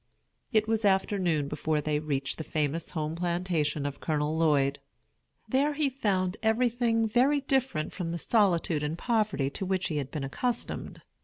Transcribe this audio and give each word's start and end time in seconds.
It 0.51 0.67
was 0.67 0.83
afternoon 0.83 1.47
before 1.47 1.79
they 1.79 1.99
reached 1.99 2.39
the 2.39 2.43
famous 2.43 2.89
Home 2.89 3.13
Plantation 3.15 3.85
of 3.85 3.99
Colonel 3.99 4.35
Lloyd. 4.35 4.79
There 5.47 5.73
he 5.75 5.91
found 5.91 6.37
everything 6.41 7.07
very 7.07 7.41
different 7.41 7.93
from 7.93 8.11
the 8.11 8.17
solitude 8.17 8.81
and 8.81 8.97
poverty 8.97 9.51
to 9.51 9.63
which 9.63 9.89
he 9.89 9.97
had 9.97 10.09
been 10.09 10.23
accustomed. 10.23 11.03